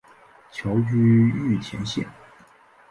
[0.51, 2.07] 侨居玉田县。